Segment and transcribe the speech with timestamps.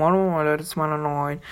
[0.00, 1.42] Mono Leute zu meiner neuen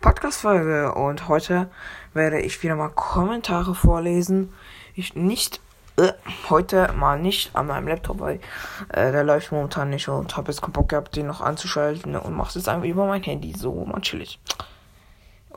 [0.00, 1.68] Podcast-Folge und heute
[2.14, 4.50] werde ich wieder mal Kommentare vorlesen.
[4.94, 5.60] Ich nicht,
[5.98, 6.14] äh,
[6.48, 8.40] heute mal nicht an meinem Laptop, weil
[8.88, 12.34] äh, der läuft momentan nicht und habe jetzt keinen Bock gehabt, den noch anzuschalten und
[12.34, 14.40] mache es jetzt einfach über mein Handy, so mal chillig.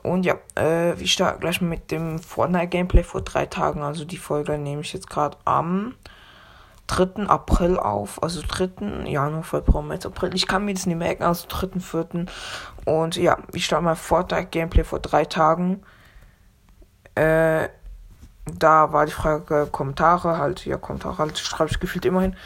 [0.02, 4.58] Und ja, äh, ich starte gleich mit dem Fortnite-Gameplay vor drei Tagen, also die Folge
[4.58, 5.94] nehme ich jetzt gerade am
[6.86, 7.26] 3.
[7.26, 9.04] April auf, also 3.
[9.08, 10.34] Januar, Februar, März, April.
[10.34, 11.80] Ich kann mir das nicht merken, also 3.
[11.80, 12.26] 4.
[12.84, 15.82] Und ja, ich starte mal Fortnite-Gameplay vor drei Tagen.
[17.14, 17.68] Äh,
[18.44, 22.36] da war die Frage Kommentare, halt, ja, Kommentare, halt, schreibe ich gefühlt immerhin.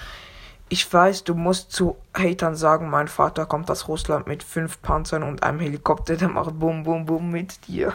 [0.68, 5.22] Ich weiß, du musst zu Hatern sagen, mein Vater kommt aus Russland mit fünf Panzern
[5.22, 7.92] und einem Helikopter, der macht Bum Bum Bum mit dir.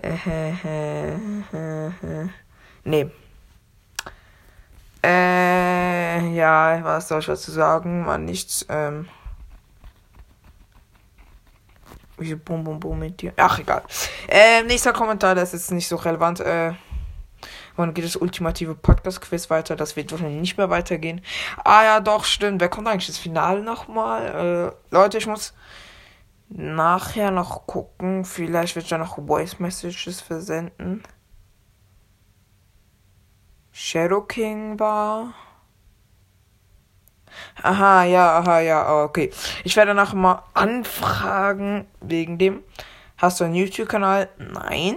[0.00, 1.14] Äh, äh,
[1.52, 2.28] äh, äh.
[2.84, 3.10] Nee,
[5.02, 8.04] äh, ja, was soll ich dazu sagen?
[8.04, 9.08] Man nichts, ähm.
[12.18, 13.32] Wie Bum Bum Bum mit dir.
[13.36, 13.82] Ach, egal.
[14.28, 16.40] Ähm, nächster Kommentar, das ist nicht so relevant.
[16.40, 16.74] Äh,
[17.76, 19.74] wann geht das ultimative Podcast-Quiz weiter?
[19.74, 21.22] Das wird wahrscheinlich nicht mehr weitergehen.
[21.64, 22.60] Ah ja, doch, stimmt.
[22.60, 24.74] Wer kommt eigentlich das Finale nochmal?
[24.90, 25.54] Äh, Leute, ich muss
[26.50, 28.26] nachher noch gucken.
[28.26, 31.02] Vielleicht wird ja noch Voice Messages versenden.
[33.72, 35.34] Shadow King war.
[37.62, 39.30] Aha, ja, aha, ja, okay.
[39.64, 42.62] Ich werde nachher mal anfragen wegen dem.
[43.16, 44.28] Hast du einen YouTube-Kanal?
[44.38, 44.96] Nein.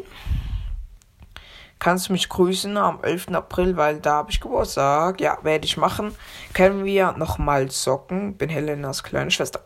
[1.80, 3.28] Kannst du mich grüßen am 11.
[3.34, 5.20] April, weil da habe ich Geburtstag.
[5.20, 6.16] Ja, werde ich machen.
[6.54, 8.36] Können wir nochmal zocken?
[8.38, 9.60] Bin Helenas kleine Schwester.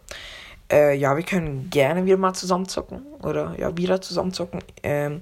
[0.71, 3.03] Äh, ja, wir können gerne wieder mal zusammen zocken.
[3.21, 4.63] Oder ja, wieder zusammen zocken.
[4.81, 5.21] Ähm,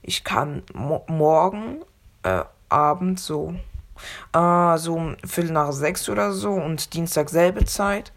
[0.00, 1.82] ich kann mo morgen
[2.22, 2.44] äh,
[2.74, 3.54] Abend so.
[4.32, 8.12] Äh, so um Viertel nach sechs oder so und Dienstag selbe Zeit.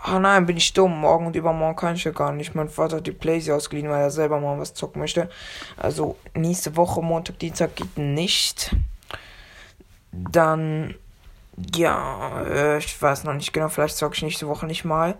[0.00, 1.00] Ah nein, bin ich dumm.
[1.00, 2.54] Morgen und übermorgen kann ich ja gar nicht.
[2.54, 5.28] Mein Vater hat die Playsee ausgeliehen, weil er selber mal was zocken möchte.
[5.76, 8.76] Also nächste Woche, Montag, Dienstag geht nicht.
[10.12, 10.94] Dann,
[11.74, 13.68] ja, äh, ich weiß noch nicht genau.
[13.68, 15.16] Vielleicht zocke ich nächste Woche nicht mal.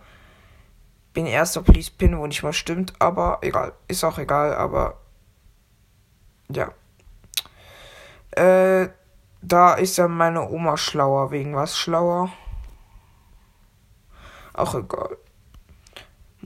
[1.12, 2.92] Bin erster Please Pin, wo nicht mal stimmt.
[3.00, 3.72] Aber egal.
[3.88, 4.98] Ist auch egal, aber
[6.50, 6.70] ja.
[8.38, 8.90] Äh,
[9.42, 11.32] da ist ja meine Oma schlauer.
[11.32, 12.30] Wegen was schlauer?
[14.52, 15.16] Auch egal.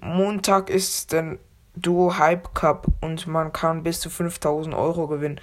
[0.01, 1.39] Montag ist der
[1.75, 5.41] Duo Hype Cup und man kann bis zu 5000 Euro gewinnen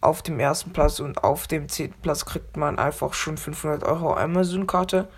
[0.00, 4.14] auf dem ersten Platz und auf dem zehnten Platz kriegt man einfach schon 500 Euro
[4.14, 5.08] Amazon-Karte.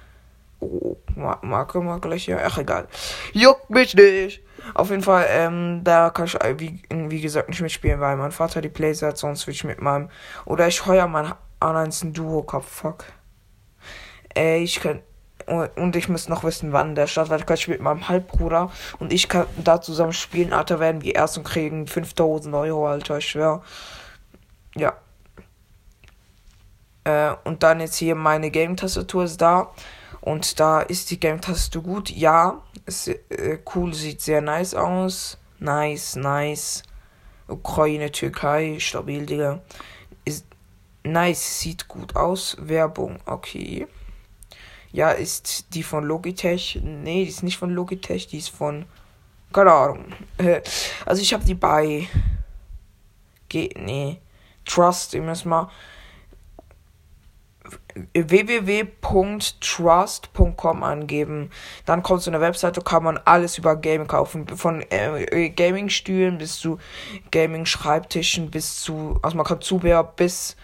[0.60, 0.96] Oh,
[1.42, 2.40] Marke mal gleich hier.
[2.44, 2.86] Ach, egal.
[3.32, 4.42] Juckt mich nicht.
[4.74, 8.32] Auf jeden Fall, ähm, da kann ich, äh, wie, wie gesagt, nicht mitspielen, weil mein
[8.32, 10.08] Vater die Plays hat, sonst will ich mit meinem.
[10.44, 13.04] Oder ich heuer mein A1 Duo Cup, fuck.
[14.36, 15.00] Äh, ich kann.
[15.76, 19.12] Und ich muss noch wissen, wann der startet, weil kann ich mit meinem Halbbruder und
[19.12, 20.52] ich kann da zusammen spielen.
[20.52, 23.62] Alter, werden wir erst und kriegen 5000 Euro, Alter, ich schwör.
[24.74, 24.94] Ja.
[27.04, 29.70] Äh, und dann jetzt hier meine Game-Tastatur ist da.
[30.26, 32.10] Und da ist die Game-Taste gut.
[32.10, 35.38] Ja, ist äh, cool, sieht sehr nice aus.
[35.60, 36.82] Nice, nice.
[37.46, 39.62] Ukraine, Türkei, stabil, Digga.
[40.24, 40.44] Ist
[41.04, 42.56] nice, sieht gut aus.
[42.58, 43.86] Werbung, okay.
[44.90, 46.80] Ja, ist die von Logitech?
[46.82, 48.84] Nee, die ist nicht von Logitech, die ist von.
[49.52, 50.06] Keine Ahnung.
[51.06, 52.08] Also ich habe die bei.
[53.48, 54.20] Geht, nee.
[54.64, 55.70] Trust, ich muss mal
[58.14, 61.50] www.trust.com angeben.
[61.84, 64.48] Dann kommt so eine Webseite, kann man alles über Gaming kaufen.
[64.48, 66.78] Von äh, Gaming-Stühlen bis zu
[67.30, 70.56] Gaming-Schreibtischen bis zu, also man kann Zubehör bis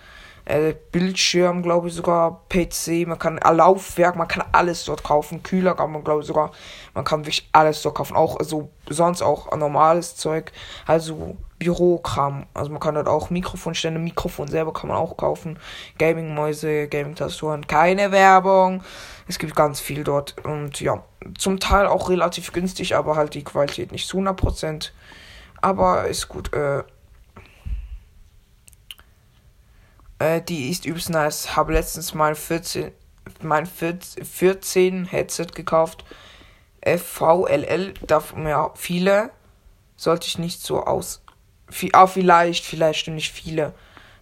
[0.44, 5.42] äh, Bildschirm, glaube ich sogar, PC, man kann Laufwerk, man kann alles dort kaufen.
[5.42, 6.52] Kühler kann man, glaube ich, sogar,
[6.94, 8.16] man kann wirklich alles dort kaufen.
[8.16, 10.52] Auch, also sonst auch normales Zeug.
[10.86, 12.46] Also Bürokram.
[12.54, 15.58] Also man kann dort auch Mikrofonstände, Mikrofon selber kann man auch kaufen.
[15.98, 18.82] Gaming-Mäuse, Gaming-Tastaturen, keine Werbung.
[19.28, 21.04] Es gibt ganz viel dort und ja,
[21.38, 24.90] zum Teil auch relativ günstig, aber halt die Qualität nicht zu 100%.
[25.60, 26.52] Aber ist gut.
[26.52, 26.82] Äh,
[30.22, 31.56] äh, die ist übelst nice.
[31.56, 32.92] Habe letztens mal 14,
[33.40, 36.04] mein 14, 14 Headset gekauft.
[36.84, 39.30] FVLL, darf mir viele.
[39.96, 41.22] Sollte ich nicht so aus
[41.92, 43.74] Ah, vielleicht, vielleicht stimmt nicht viele.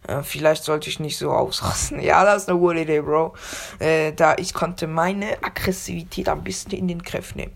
[0.06, 2.00] Äh, vielleicht sollte ich nicht so ausrasten.
[2.02, 3.34] Ja, das ist eine gute Idee, Bro.
[3.78, 7.52] Äh, da ich konnte meine Aggressivität ein bisschen in den Griff nehmen.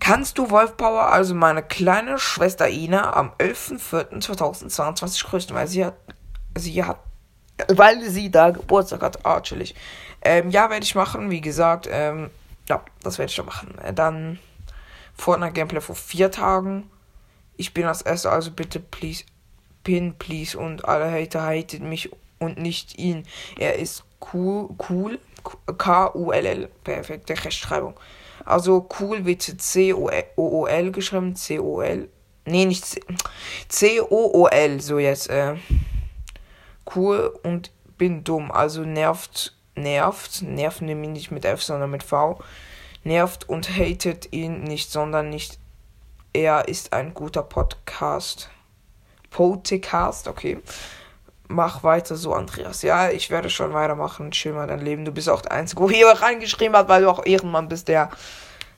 [0.00, 5.94] Kannst du Wolfpower, also meine kleine Schwester Ina, am 11.04.2022 grüßen, weil sie hat,
[6.56, 6.98] sie hat,
[7.68, 9.24] weil sie da Geburtstag hat.
[9.24, 9.74] Ah, chillig.
[10.22, 11.88] Ähm, ja, werde ich machen, wie gesagt.
[11.90, 12.30] Ähm,
[12.68, 13.78] ja, das werde ich schon machen.
[13.78, 14.38] Äh, dann
[15.14, 16.90] Fortnite Gameplay vor vier Tagen.
[17.56, 19.24] Ich bin als erster, also bitte please,
[19.84, 22.10] pin please und alle Hater hatet mich
[22.40, 23.24] und nicht ihn.
[23.58, 24.02] Er ist
[24.32, 25.20] cool, cool,
[25.78, 27.94] K-U-L-L, perfekte Rechtschreibung.
[28.44, 32.08] Also cool wird C-O-O-L geschrieben, C-O-L.
[32.46, 32.84] Nee, nicht
[33.68, 35.54] C-O-O-L, so jetzt, äh.
[36.92, 42.40] Cool und bin dumm, also nervt, nervt, nervt nämlich nicht mit F, sondern mit V.
[43.04, 45.58] Nervt und hatet ihn nicht, sondern nicht.
[46.32, 48.50] Er ist ein guter Podcast.
[49.30, 50.60] Podcast, okay.
[51.48, 52.82] Mach weiter so, Andreas.
[52.82, 54.30] Ja, ich werde schon weitermachen.
[54.30, 55.04] Chill mal dein Leben.
[55.04, 58.10] Du bist auch der Einzige, wo hier reingeschrieben hat, weil du auch Ehrenmann bist, der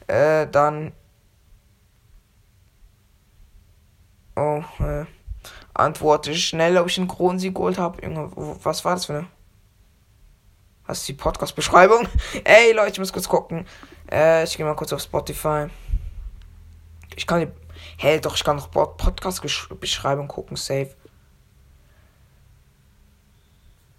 [0.09, 0.93] äh, dann.
[4.35, 5.07] Oh, äh.
[5.79, 8.03] Antworte schnell, ob ich einen Kronensieg geholt habe.
[8.03, 9.27] Junge, was war das für eine?
[10.87, 12.09] Was ist die Podcast-Beschreibung?
[12.45, 13.67] Ey, Leute, ich muss kurz gucken.
[14.11, 15.67] Äh, ich gehe mal kurz auf Spotify.
[17.17, 17.49] Ich kann die.
[17.99, 20.95] Hey, doch, ich kann noch Podcast-Beschreibung gucken, safe.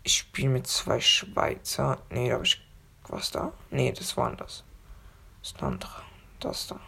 [0.04, 1.98] Ich spiele mit zwei Schweizer.
[2.10, 2.62] Nee, da habe ich.
[3.10, 3.52] Was da?
[3.70, 4.64] Nee, das war anders.
[5.42, 6.02] Das andere.
[6.40, 6.80] Das da.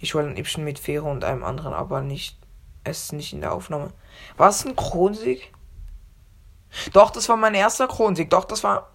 [0.00, 2.36] Ich wollte ein Ibsen mit Fähre und einem anderen, aber nicht.
[2.82, 3.92] Es ist nicht in der Aufnahme.
[4.36, 5.52] War es ein Kronsieg?
[6.92, 8.30] Doch, das war mein erster Kronsieg.
[8.30, 8.88] Doch, das war.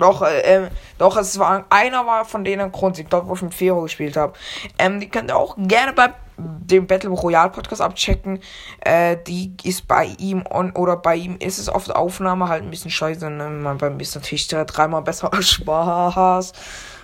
[0.00, 3.54] Doch, äh, ähm, doch, es war einer war von denen Kronsieg, dort wo ich mit
[3.54, 4.32] Fero gespielt habe.
[4.78, 8.40] Ähm, die könnt ihr auch gerne bei dem Battle Royale Podcast abchecken.
[8.80, 12.62] Äh, die ist bei ihm on oder bei ihm ist es auf der Aufnahme halt
[12.62, 13.28] ein bisschen scheiße.
[13.28, 13.50] Ne?
[13.50, 16.52] Man beim ist natürlich dreimal besser als Spaß.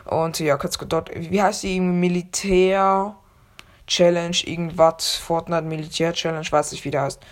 [0.07, 3.15] Und ja, kurz dort, wie heißt die Militär
[3.87, 7.23] Challenge, irgendwas, Fortnite Militär Challenge, weiß nicht wie der heißt.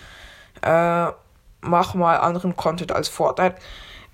[0.63, 1.13] Äh,
[1.61, 3.57] mach mal anderen Content als Fortnite.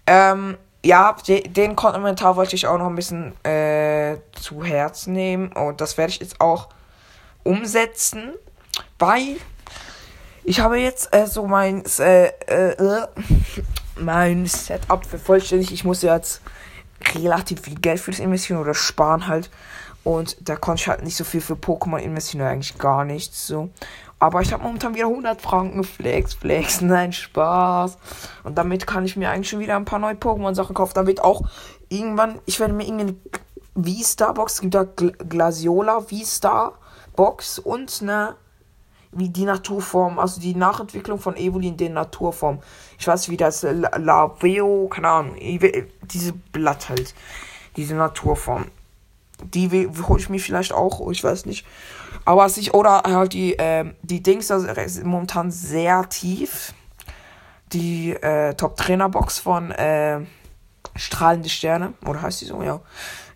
[0.06, 5.52] Ähm, ja, den Kommentar wollte ich auch noch ein bisschen äh, zu Herzen nehmen.
[5.52, 6.68] Und das werde ich jetzt auch
[7.42, 8.32] umsetzen,
[8.98, 9.36] weil
[10.42, 13.06] ich habe jetzt äh, so mein, äh, äh,
[13.96, 15.70] mein Setup vervollständigt.
[15.70, 16.40] Ich muss jetzt
[17.14, 19.50] relativ viel Geld für das investieren oder sparen halt.
[20.04, 23.70] Und da konnte ich halt nicht so viel für Pokémon investieren, eigentlich gar nichts so.
[24.18, 27.96] Aber ich habe momentan wieder 100 Franken Flex, Flex, nein, Spaß.
[28.44, 30.92] Und damit kann ich mir eigentlich schon wieder ein paar neue Pokémon-Sachen kaufen.
[30.94, 31.42] Damit auch
[31.88, 33.16] irgendwann, ich werde mir irgendeine
[33.74, 38.36] V-Star-Box, gibt da Glasiola V-Star-Box und eine,
[39.12, 42.60] wie die Naturform, also die Nachentwicklung von Evoli in den Naturform.
[42.98, 45.36] Ich weiß wie das, Laveo, keine Ahnung,
[46.02, 47.14] diese Blatt halt,
[47.76, 48.66] diese Naturform.
[49.44, 51.66] Die hole ich mir vielleicht auch, ich weiß nicht.
[52.24, 56.74] Aber ich, oder halt die, äh, die Dings, ist momentan sehr tief.
[57.72, 60.20] Die äh, Top-Trainer-Box von äh,
[61.00, 62.80] Strahlende Sterne, oder heißt die so, ja.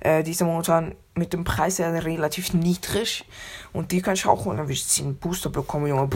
[0.01, 3.25] Äh, die ist momentan mit dem Preis ja relativ niedrig.
[3.73, 4.59] Und die kann ich auch holen.
[4.59, 6.11] Dann will ich 10 Booster bekommen, Junge.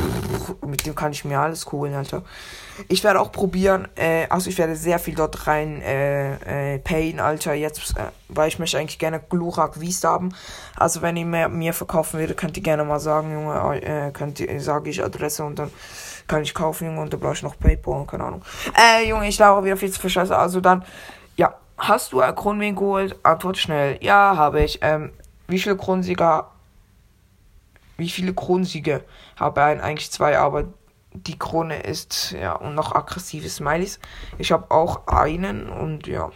[0.66, 2.22] Mit dem kann ich mir alles holen, Alter.
[2.88, 7.18] Ich werde auch probieren, äh, also ich werde sehr viel dort rein äh, äh, payen,
[7.18, 7.54] Alter.
[7.54, 10.34] Jetzt, äh, weil ich möchte eigentlich gerne Glurak Wiest haben.
[10.76, 13.80] Also wenn ihr mir, mir verkaufen würdet, könnt ihr gerne mal sagen, Junge.
[13.80, 15.70] Äh, könnt ihr, sage ich Adresse und dann
[16.26, 17.00] kann ich kaufen, Junge.
[17.00, 18.42] Und da brauche ich noch Paypal, keine Ahnung.
[18.76, 20.36] Äh, Junge, ich laufe wieder viel zu viel Scheiße.
[20.36, 20.84] Also dann,
[21.38, 21.54] ja.
[21.78, 23.16] Hast du Kronwing geholt?
[23.22, 23.98] Antwort schnell.
[24.02, 24.80] Ja, habe ich.
[24.82, 25.12] Ähm,
[25.46, 26.50] wie viele Kronsieger?
[27.96, 29.04] Wie viele Kronsiege
[29.36, 29.80] habe ein?
[29.80, 30.64] Eigentlich zwei, aber
[31.12, 33.98] die Krone ist ja und noch aggressive Smileys.
[34.38, 36.30] Ich habe auch einen und ja.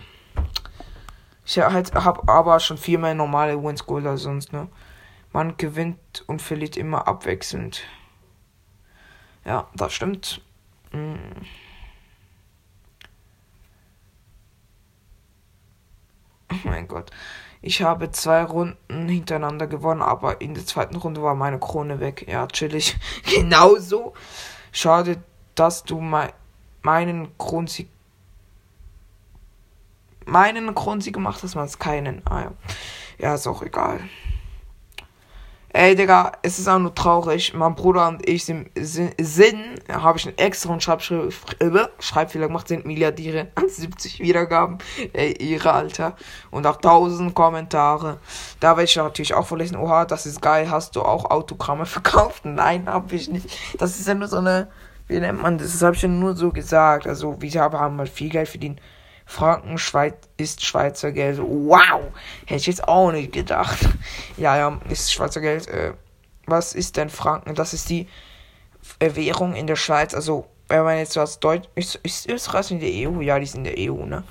[1.44, 4.68] Ich halt, habe aber schon viel mehr normale Wins geholt als sonst, ne?
[5.32, 7.82] Man gewinnt und verliert immer abwechselnd.
[9.44, 10.40] Ja, das stimmt.
[10.92, 11.18] Hm.
[16.64, 17.10] Mein Gott.
[17.60, 22.26] Ich habe zwei Runden hintereinander gewonnen, aber in der zweiten Runde war meine Krone weg.
[22.28, 22.96] Ja, chillig.
[23.34, 24.14] Genauso.
[24.72, 25.22] Schade,
[25.54, 26.32] dass du mein,
[26.82, 27.88] meinen Kronsieg
[30.24, 32.22] meinen Kronsieg gemacht hast, man es keinen.
[32.26, 32.52] Ah ja.
[33.18, 34.00] Ja, ist auch egal.
[35.74, 37.54] Ey, Digga, es ist auch nur traurig.
[37.54, 42.84] Mein Bruder und ich sind, sind, sind habe ich einen extra Schreibfehler, Schreibfehler gemacht, sind
[42.84, 43.48] Milliardäre.
[43.66, 44.76] 70 Wiedergaben.
[45.14, 46.14] Ey, ihre Alter.
[46.50, 48.18] Und auch 1000 Kommentare.
[48.60, 49.76] Da werde ich natürlich auch vorlesen.
[49.76, 50.70] Oha, das ist geil.
[50.70, 52.44] Hast du auch Autogramme verkauft?
[52.44, 53.48] Nein, habe ich nicht.
[53.78, 54.68] Das ist ja nur so eine,
[55.08, 55.72] wie nennt man das?
[55.72, 57.06] Das habe ich ja nur so gesagt.
[57.06, 58.78] Also, wir haben halt viel Geld verdient.
[59.26, 61.38] Franken Schweiz ist Schweizer Geld.
[61.38, 62.12] Wow!
[62.46, 63.78] Hätte ich jetzt auch nicht gedacht.
[64.36, 65.68] Ja, ja, ist Schweizer Geld.
[65.68, 65.94] Äh,
[66.46, 67.54] was ist denn Franken?
[67.54, 68.08] Das ist die
[68.98, 70.14] äh, Währung in der Schweiz.
[70.14, 71.68] Also, wenn man jetzt was Deutsch.
[71.74, 73.20] Ist, ist Österreich in der EU?
[73.20, 74.24] Ja, die sind in der EU, ne?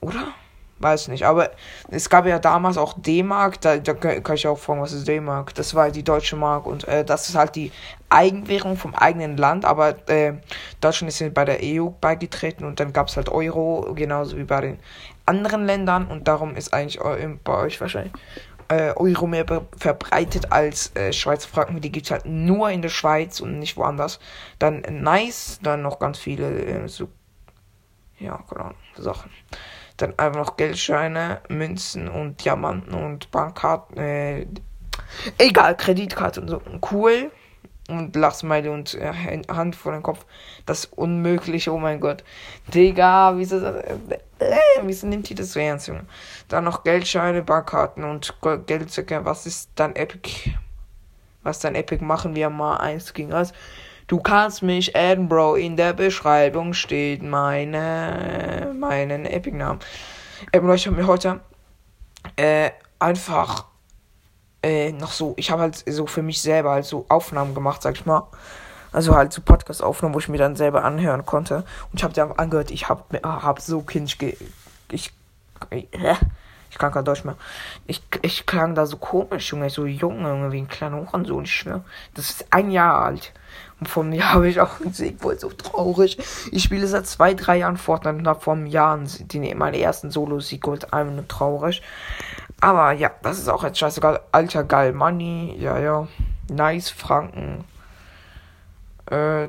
[0.00, 0.34] Oder?
[0.80, 1.24] Weiß nicht.
[1.26, 1.50] Aber
[1.90, 3.60] es gab ja damals auch D-Mark.
[3.60, 5.54] Da, da kann ich auch fragen, was ist D-Mark?
[5.54, 6.66] Das war die deutsche Mark.
[6.66, 7.70] Und äh, das ist halt die
[8.08, 9.66] Eigenwährung vom eigenen Land.
[9.66, 10.32] Aber äh,
[10.80, 12.64] Deutschland ist ja bei der EU beigetreten.
[12.64, 14.78] Und dann gab es halt Euro, genauso wie bei den
[15.26, 16.06] anderen Ländern.
[16.06, 16.98] Und darum ist eigentlich
[17.44, 18.12] bei euch wahrscheinlich
[18.70, 19.44] äh, Euro mehr
[19.76, 21.80] verbreitet als äh, Schweizer Franken.
[21.82, 24.18] Die gibt es halt nur in der Schweiz und nicht woanders.
[24.58, 25.58] Dann nice.
[25.62, 27.08] Dann noch ganz viele äh, so
[28.18, 29.30] ja, genau, Sachen.
[30.00, 33.98] Dann einfach noch Geldscheine, Münzen und Diamanten und Bankkarten.
[33.98, 34.46] Äh,
[35.36, 36.62] egal, Kreditkarte und so.
[36.90, 37.30] Cool.
[37.88, 40.24] Und Lachsmeile und äh, Hand vor den Kopf.
[40.64, 42.24] Das ist unmöglich, oh mein Gott.
[42.72, 43.96] Digga, wieso, äh,
[44.82, 46.06] wieso nimmt die das so ernst, Junge?
[46.48, 48.34] Dann noch Geldscheine, Bankkarten und
[48.66, 49.24] Geldsäcke.
[49.24, 50.52] Was ist dann Epic?
[51.42, 53.52] Was dann Epic machen wir mal eins gegen eins.
[54.10, 55.54] Du kannst mich adden, Bro.
[55.54, 59.78] In der Beschreibung steht meine, meinen Epic-Namen.
[60.52, 61.38] Ähm, Leute, ich habe mir heute
[62.34, 63.66] äh, einfach
[64.64, 67.94] äh, noch so, ich habe halt so für mich selber halt so Aufnahmen gemacht, sag
[67.94, 68.26] ich mal.
[68.90, 71.58] Also halt so Podcast-Aufnahmen, wo ich mir dann selber anhören konnte.
[71.92, 74.36] Und ich habe dir angehört, ich habe hab so kindisch ge
[74.90, 75.12] ich,
[75.70, 76.16] äh,
[76.68, 77.36] ich kann kein Deutsch mehr.
[77.86, 81.84] Ich, ich klang da so komisch, Junge, so jung, irgendwie ein kleiner Hurensohn, ich schwör.
[82.14, 83.32] Das ist ein Jahr alt.
[83.80, 86.18] Und vor Jahr habe ich auch gesehen, wohl so traurig.
[86.52, 90.10] Ich spiele seit zwei, drei Jahren Fortnite und habe vor einem Jahr den, meinen ersten
[90.10, 90.92] Solo-Sieg geholt.
[90.92, 91.82] Einfach nur traurig.
[92.60, 94.20] Aber ja, das ist auch jetzt scheißegal.
[94.32, 95.56] Alter, geil, Money.
[95.58, 96.08] Ja, ja.
[96.50, 97.64] Nice, Franken.
[99.10, 99.44] Äh,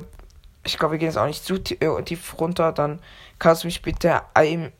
[0.64, 2.72] ich glaube, wir gehen jetzt auch nicht zu äh, tief runter.
[2.72, 3.00] Dann
[3.38, 4.72] kannst du mich bitte einmal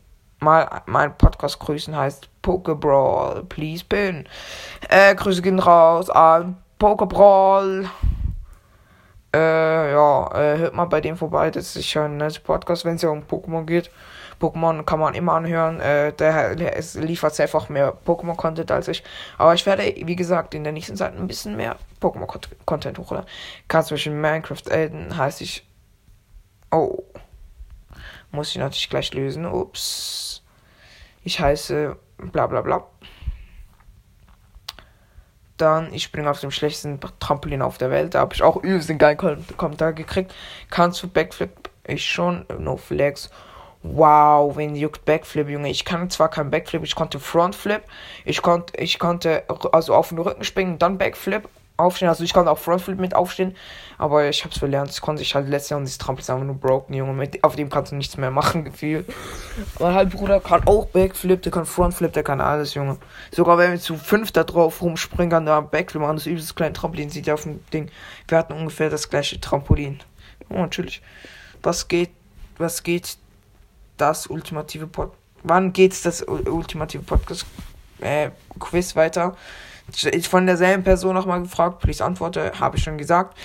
[0.86, 1.94] meinen Podcast grüßen.
[1.94, 3.44] Heißt Pokebrawl.
[3.44, 4.26] Please bin.
[4.88, 7.90] Äh, Grüße gehen raus an Pokebrawl.
[9.34, 11.50] Äh, ja, äh, hört mal bei dem vorbei.
[11.50, 13.90] Das ist sicher ein nettes Podcast, wenn es ja um Pokémon geht.
[14.40, 15.80] Pokémon kann man immer anhören.
[15.80, 19.02] Äh, der, der es liefert einfach mehr Pokémon-Content als ich.
[19.38, 23.26] Aber ich werde, wie gesagt, in der nächsten Zeit ein bisschen mehr Pokémon-Content hochladen.
[23.68, 25.66] Kann zwischen Minecraft Elden heißt ich.
[26.70, 27.04] Oh.
[28.32, 29.46] Muss ich natürlich gleich lösen.
[29.46, 30.42] Ups.
[31.22, 32.86] Ich heiße bla bla bla.
[35.62, 38.16] Dann, ich springe auf dem schlechtesten Trampolin auf der Welt.
[38.16, 39.16] Da habe ich auch übelst den geilen
[39.56, 40.34] Kommentar gekriegt.
[40.70, 41.70] Kannst du Backflip?
[41.86, 42.44] Ich schon.
[42.58, 43.30] No Flex.
[43.84, 45.70] Wow, wen juckt Backflip, Junge?
[45.70, 47.82] Ich kann zwar kein Backflip, ich konnte Frontflip.
[48.24, 52.08] Ich konnte, ich konnte also auf den Rücken springen, dann Backflip aufstehen.
[52.08, 53.56] Also ich konnte auch Frontflip mit aufstehen.
[53.98, 54.88] Aber ich hab's verlernt.
[54.88, 57.12] Das konnte ich halt letztes Jahr und dieses Trampolin ist einfach nur broken, Junge.
[57.12, 59.12] Mit, auf dem kannst du nichts mehr machen, gefühlt.
[59.78, 62.98] Mein Halbbruder kann auch Backflip, der kann Frontflip, der kann alles, Junge.
[63.30, 66.16] Sogar wenn wir zu fünf da drauf rumspringen, kann da Backflip machen.
[66.16, 67.90] Das übelste kleine Trampolin sieht ja auf dem Ding.
[68.28, 70.00] Wir hatten ungefähr das gleiche Trampolin.
[70.48, 71.02] Oh, natürlich.
[71.62, 72.10] Was geht,
[72.58, 73.16] was geht
[73.96, 75.12] das ultimative Pod
[75.44, 77.46] Wann geht's das ultimative Podcast
[78.00, 79.36] äh, Quiz weiter?
[80.28, 83.36] Von derselben Person nochmal gefragt, please antworte, habe ich schon gesagt.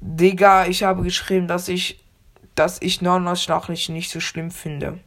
[0.00, 2.04] Digga, ich habe geschrieben, dass ich,
[2.54, 5.00] dass ich 99 Nachrichten nicht so schlimm finde.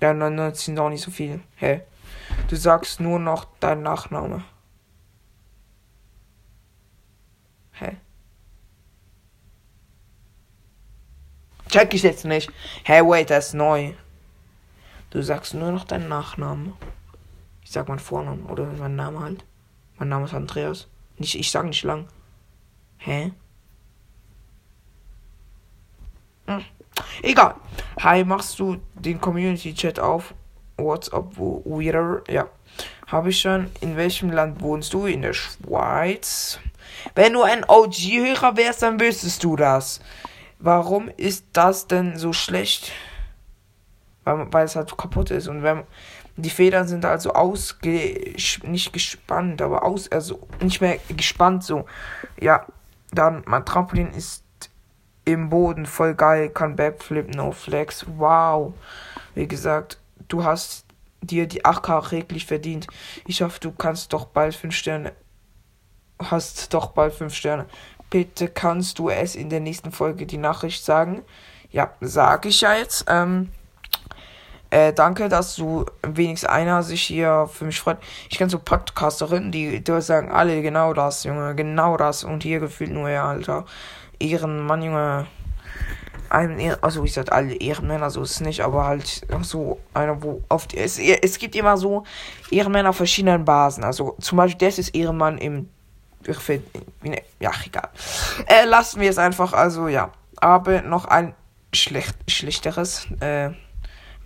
[0.00, 1.40] Ja, 99 sind auch nicht so viel.
[1.56, 1.66] Hä?
[1.66, 1.80] Hey,
[2.48, 4.44] du sagst nur noch dein Nachname.
[7.72, 7.84] Hä?
[7.84, 7.96] Hey.
[11.68, 12.50] Check ich jetzt nicht.
[12.84, 13.92] Hey, wait, das ist neu.
[15.10, 16.74] Du sagst nur noch deinen Nachnamen.
[17.66, 19.44] Ich sag meinen Vornamen oder meinen Namen halt.
[19.98, 20.86] Mein Name ist Andreas.
[21.18, 22.06] Nicht, ich sag nicht lang.
[22.98, 23.32] Hä?
[26.46, 26.64] Hm.
[27.22, 27.56] Egal.
[27.98, 30.32] Hi, machst du den Community Chat auf?
[30.76, 32.22] WhatsApp, wo wieder?
[32.28, 32.46] Ja.
[33.08, 33.68] Habe ich schon.
[33.80, 35.06] In welchem Land wohnst du?
[35.06, 36.60] In der Schweiz.
[37.16, 39.98] Wenn du ein OG-Hörer wärst, dann wüsstest du das.
[40.60, 42.92] Warum ist das denn so schlecht?
[44.22, 45.48] Weil, weil es halt kaputt ist.
[45.48, 45.82] Und wenn
[46.36, 51.86] die Federn sind also ausge nicht gespannt, aber aus also nicht mehr gespannt so.
[52.40, 52.66] Ja,
[53.12, 54.44] dann mein Trampolin ist
[55.24, 58.06] im Boden voll geil, kann Backflip, no flex.
[58.16, 58.74] Wow.
[59.34, 60.84] Wie gesagt, du hast
[61.20, 62.86] dir die 8K reglich verdient.
[63.26, 65.12] Ich hoffe, du kannst doch bald 5 Sterne
[66.18, 67.66] hast doch bald 5 Sterne.
[68.10, 71.22] Bitte kannst du es in der nächsten Folge die Nachricht sagen?
[71.70, 73.06] Ja, sag ich ja jetzt.
[73.08, 73.50] Ähm,
[74.70, 77.98] äh, danke, dass du wenigstens einer sich hier für mich freut.
[78.28, 82.24] Ich kenne so Podcasterinnen, die, die sagen alle genau das, Junge, genau das.
[82.24, 83.64] Und hier gefühlt nur, ja, Alter.
[84.18, 85.26] Ehrenmann, Junge.
[86.28, 90.42] Ein, also ich sag alle Ehrenmänner, so ist es nicht, aber halt so einer, wo
[90.72, 92.02] die, es, es gibt immer so
[92.50, 93.84] Ehrenmänner auf verschiedenen Basen.
[93.84, 95.68] Also zum Beispiel, das ist Ehrenmann im
[96.28, 96.66] ich finde,
[97.38, 97.88] ja, egal.
[98.46, 100.10] Äh, lassen wir es einfach, also ja.
[100.38, 101.34] Aber noch ein
[101.72, 103.50] schlecht, schlechteres, äh,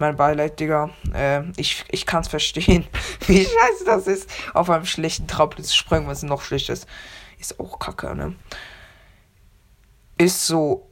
[0.01, 0.89] Mein Beileid, Digga.
[1.13, 2.87] Äh, ich ich kann es verstehen,
[3.27, 6.89] wie scheiße das ist, auf einem schlechten Trampolin zu springen, was noch schlecht ist.
[7.39, 8.35] Ist auch kacke, ne?
[10.17, 10.89] Ist so,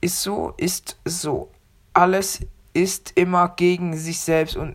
[0.00, 1.48] ist so, ist so.
[1.92, 2.40] Alles
[2.72, 4.74] ist immer gegen sich selbst und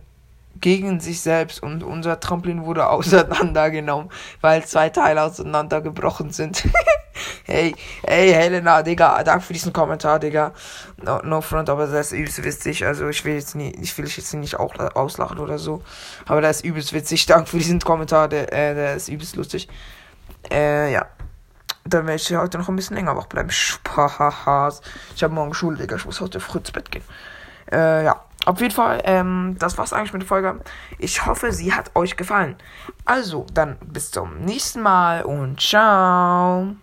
[0.58, 6.64] gegen sich selbst und unser Trampolin wurde auseinandergenommen, weil zwei Teile auseinandergebrochen sind.
[7.44, 7.74] hey,
[8.06, 10.52] hey, Helena, Digga, danke für diesen Kommentar, Digga.
[11.02, 12.86] No, no front, aber das ist übelst witzig.
[12.86, 15.82] Also ich will jetzt nie, ich will jetzt nicht auch auslachen oder so.
[16.26, 17.26] Aber das ist übelst witzig.
[17.26, 19.68] Danke für diesen Kommentar, der, äh, der ist übelst lustig.
[20.50, 21.06] Äh, ja.
[21.84, 23.50] Dann werde ich heute noch ein bisschen länger wach bleiben.
[23.50, 24.80] Spaß.
[25.14, 25.96] Ich habe morgen Schule, Digga.
[25.96, 27.04] Ich muss heute früh ins Bett gehen.
[27.70, 28.22] Äh, ja.
[28.46, 30.60] Auf jeden Fall, ähm, das war's eigentlich mit der Folge.
[30.98, 32.54] Ich hoffe, sie hat euch gefallen.
[33.04, 36.76] Also, dann bis zum nächsten Mal und ciao.